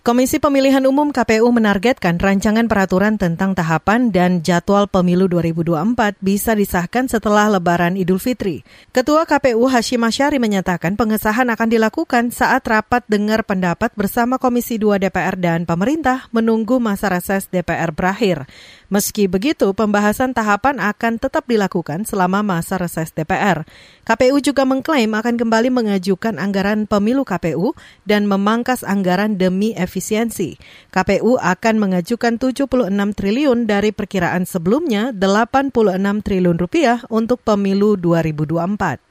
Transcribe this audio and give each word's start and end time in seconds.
Komisi 0.00 0.40
Pemilihan 0.40 0.80
Umum 0.88 1.12
KPU 1.12 1.52
menargetkan 1.52 2.16
rancangan 2.16 2.64
peraturan 2.72 3.20
tentang 3.20 3.52
tahapan 3.52 4.08
dan 4.08 4.40
jadwal 4.40 4.88
pemilu 4.88 5.28
2024 5.28 6.16
bisa 6.24 6.56
disahkan 6.56 7.04
setelah 7.04 7.52
Lebaran 7.52 8.00
Idul 8.00 8.16
Fitri. 8.16 8.64
Ketua 8.96 9.28
KPU 9.28 9.68
Hashim 9.68 10.00
Asyari 10.00 10.40
menyatakan 10.40 10.96
pengesahan 10.96 11.52
akan 11.52 11.68
dilakukan 11.68 12.32
saat 12.32 12.64
rapat 12.64 13.04
dengar 13.12 13.44
pendapat 13.44 13.92
bersama 13.92 14.40
Komisi 14.40 14.80
2 14.80 14.96
DPR 15.04 15.36
dan 15.36 15.68
pemerintah 15.68 16.32
menunggu 16.32 16.80
masa 16.80 17.12
reses 17.12 17.52
DPR 17.52 17.92
berakhir. 17.92 18.48
Meski 18.88 19.28
begitu, 19.28 19.68
pembahasan 19.76 20.32
tahapan 20.32 20.80
akan 20.80 21.20
tetap 21.20 21.44
dilakukan 21.44 22.08
selama 22.08 22.40
masa 22.40 22.80
reses 22.80 23.12
DPR. 23.12 23.68
KPU 24.08 24.40
juga 24.40 24.64
mengklaim 24.64 25.12
akan 25.12 25.36
kembali 25.36 25.68
mengajukan 25.68 26.40
anggaran 26.40 26.88
pemilu 26.88 27.28
KPU 27.28 27.76
dan 28.08 28.24
memangkas 28.24 28.80
anggaran 28.80 29.36
demi 29.36 29.76
efisiensi. 29.76 29.89
KPU 30.94 31.34
akan 31.42 31.74
mengajukan 31.82 32.38
76 32.38 32.70
triliun 33.18 33.66
dari 33.66 33.90
perkiraan 33.90 34.46
sebelumnya 34.46 35.10
86 35.10 35.74
triliun 36.22 36.56
rupiah 36.62 37.02
untuk 37.10 37.42
pemilu 37.42 37.98
2024. 37.98 39.02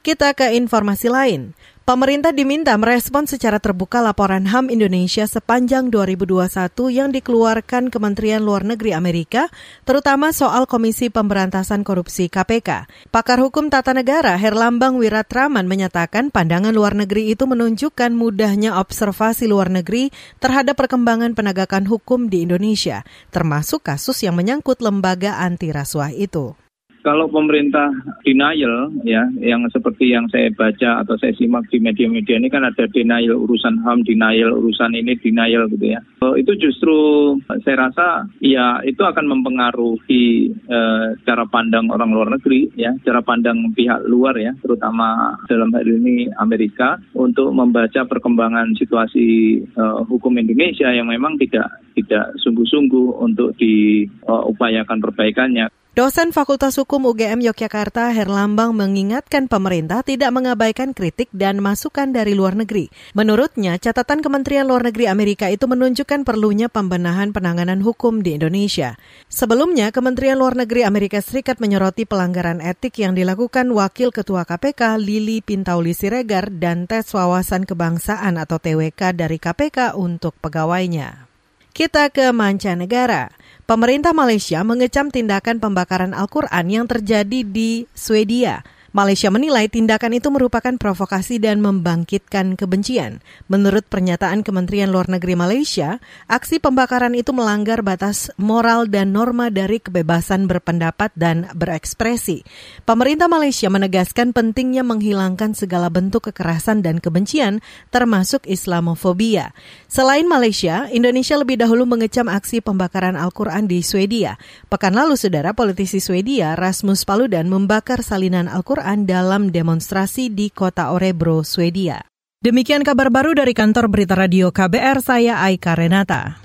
Kita 0.00 0.32
ke 0.32 0.56
informasi 0.56 1.08
lain. 1.12 1.56
Pemerintah 1.84 2.32
diminta 2.32 2.72
merespon 2.80 3.28
secara 3.28 3.60
terbuka 3.60 4.00
laporan 4.00 4.48
HAM 4.48 4.72
Indonesia 4.72 5.28
sepanjang 5.28 5.92
2021 5.92 6.48
yang 6.88 7.12
dikeluarkan 7.12 7.92
Kementerian 7.92 8.40
Luar 8.40 8.64
Negeri 8.64 8.96
Amerika, 8.96 9.52
terutama 9.84 10.32
soal 10.32 10.64
Komisi 10.64 11.12
Pemberantasan 11.12 11.84
Korupsi 11.84 12.32
KPK. 12.32 12.88
Pakar 13.12 13.36
Hukum 13.44 13.68
Tata 13.68 13.92
Negara 13.92 14.32
Herlambang 14.40 14.96
Wiratraman 14.96 15.68
menyatakan 15.68 16.32
pandangan 16.32 16.72
luar 16.72 16.96
negeri 16.96 17.36
itu 17.36 17.44
menunjukkan 17.44 18.16
mudahnya 18.16 18.80
observasi 18.80 19.44
luar 19.44 19.68
negeri 19.68 20.08
terhadap 20.40 20.80
perkembangan 20.80 21.36
penegakan 21.36 21.84
hukum 21.84 22.32
di 22.32 22.48
Indonesia, 22.48 23.04
termasuk 23.28 23.84
kasus 23.84 24.24
yang 24.24 24.40
menyangkut 24.40 24.80
lembaga 24.80 25.36
anti 25.36 25.68
rasuah 25.68 26.16
itu 26.16 26.56
kalau 27.04 27.28
pemerintah 27.28 27.92
denial 28.24 28.88
ya 29.04 29.28
yang 29.36 29.68
seperti 29.68 30.16
yang 30.16 30.24
saya 30.32 30.48
baca 30.56 31.04
atau 31.04 31.20
saya 31.20 31.36
simak 31.36 31.68
di 31.68 31.76
media-media 31.76 32.40
ini 32.40 32.48
kan 32.48 32.64
ada 32.64 32.88
denial 32.88 33.44
urusan 33.44 33.84
HAM, 33.84 34.08
denial 34.08 34.56
urusan 34.56 34.96
ini, 34.96 35.12
denial 35.20 35.68
gitu 35.68 35.92
ya. 35.92 36.00
Itu 36.24 36.56
justru 36.56 36.96
saya 37.44 37.92
rasa 37.92 38.24
ya 38.40 38.80
itu 38.88 39.04
akan 39.04 39.28
mempengaruhi 39.28 40.48
eh, 40.64 41.06
cara 41.28 41.44
pandang 41.44 41.92
orang 41.92 42.16
luar 42.16 42.32
negeri 42.32 42.72
ya, 42.72 42.96
cara 43.04 43.20
pandang 43.20 43.76
pihak 43.76 44.08
luar 44.08 44.32
ya, 44.40 44.56
terutama 44.64 45.36
dalam 45.44 45.68
hal 45.76 45.84
ini 45.84 46.32
Amerika 46.40 46.96
untuk 47.12 47.52
membaca 47.52 48.08
perkembangan 48.08 48.72
situasi 48.80 49.60
eh, 49.60 49.98
hukum 50.08 50.40
Indonesia 50.40 50.88
yang 50.88 51.12
memang 51.12 51.36
tidak 51.36 51.68
tidak 51.92 52.32
sungguh-sungguh 52.40 53.20
untuk 53.20 53.52
diupayakan 53.60 54.98
perbaikannya. 55.04 55.68
Dosen 55.94 56.34
Fakultas 56.34 56.74
Hukum 56.74 57.06
UGM 57.06 57.38
Yogyakarta 57.38 58.10
Herlambang 58.10 58.74
mengingatkan 58.74 59.46
pemerintah 59.46 60.02
tidak 60.02 60.34
mengabaikan 60.34 60.90
kritik 60.90 61.30
dan 61.30 61.62
masukan 61.62 62.10
dari 62.10 62.34
luar 62.34 62.58
negeri. 62.58 62.90
Menurutnya, 63.14 63.78
catatan 63.78 64.18
Kementerian 64.18 64.66
Luar 64.66 64.82
Negeri 64.82 65.06
Amerika 65.06 65.46
itu 65.54 65.70
menunjukkan 65.70 66.26
perlunya 66.26 66.66
pembenahan 66.66 67.30
penanganan 67.30 67.78
hukum 67.78 68.26
di 68.26 68.34
Indonesia. 68.34 68.98
Sebelumnya, 69.30 69.94
Kementerian 69.94 70.34
Luar 70.34 70.58
Negeri 70.58 70.82
Amerika 70.82 71.22
Serikat 71.22 71.62
menyoroti 71.62 72.10
pelanggaran 72.10 72.58
etik 72.58 72.98
yang 72.98 73.14
dilakukan 73.14 73.70
Wakil 73.70 74.10
Ketua 74.10 74.42
KPK 74.42 74.98
Lili 74.98 75.46
Pintauli 75.46 75.94
Siregar 75.94 76.50
dan 76.50 76.90
tes 76.90 77.06
wawasan 77.14 77.70
kebangsaan 77.70 78.34
atau 78.34 78.58
TWK 78.58 79.14
dari 79.14 79.38
KPK 79.38 79.94
untuk 79.94 80.34
pegawainya. 80.42 81.30
Kita 81.70 82.10
ke 82.10 82.34
mancanegara. 82.34 83.43
Pemerintah 83.64 84.12
Malaysia 84.12 84.60
mengecam 84.60 85.08
tindakan 85.08 85.56
pembakaran 85.56 86.12
Al-Quran 86.12 86.68
yang 86.68 86.84
terjadi 86.84 87.40
di 87.48 87.88
Swedia. 87.96 88.60
Malaysia 88.94 89.26
menilai 89.26 89.66
tindakan 89.66 90.14
itu 90.14 90.30
merupakan 90.30 90.70
provokasi 90.78 91.42
dan 91.42 91.58
membangkitkan 91.58 92.54
kebencian. 92.54 93.26
Menurut 93.50 93.82
pernyataan 93.90 94.46
Kementerian 94.46 94.94
Luar 94.94 95.10
Negeri 95.10 95.34
Malaysia, 95.34 95.98
aksi 96.30 96.62
pembakaran 96.62 97.10
itu 97.18 97.34
melanggar 97.34 97.82
batas 97.82 98.30
moral 98.38 98.86
dan 98.86 99.10
norma 99.10 99.50
dari 99.50 99.82
kebebasan 99.82 100.46
berpendapat 100.46 101.10
dan 101.18 101.50
berekspresi. 101.58 102.46
Pemerintah 102.86 103.26
Malaysia 103.26 103.66
menegaskan 103.66 104.30
pentingnya 104.30 104.86
menghilangkan 104.86 105.58
segala 105.58 105.90
bentuk 105.90 106.30
kekerasan 106.30 106.86
dan 106.86 107.02
kebencian, 107.02 107.66
termasuk 107.90 108.46
Islamofobia. 108.46 109.58
Selain 109.90 110.22
Malaysia, 110.22 110.86
Indonesia 110.94 111.34
lebih 111.34 111.58
dahulu 111.58 111.82
mengecam 111.82 112.30
aksi 112.30 112.62
pembakaran 112.62 113.18
Al-Quran 113.18 113.66
di 113.66 113.82
Swedia. 113.82 114.38
Pekan 114.70 114.94
lalu, 114.94 115.18
saudara 115.18 115.50
politisi 115.50 115.98
Swedia 115.98 116.54
Rasmus 116.54 117.02
Paludan 117.02 117.50
membakar 117.50 117.98
salinan 118.06 118.46
Al-Quran 118.46 118.83
Al-Quran 118.84 119.08
dalam 119.08 119.42
demonstrasi 119.48 120.28
di 120.28 120.52
kota 120.52 120.92
Orebro, 120.92 121.40
Swedia. 121.40 122.04
Demikian 122.44 122.84
kabar 122.84 123.08
baru 123.08 123.32
dari 123.32 123.56
kantor 123.56 123.88
berita 123.88 124.12
radio 124.12 124.52
KBR, 124.52 125.00
saya 125.00 125.40
Aika 125.40 125.72
Renata. 125.72 126.36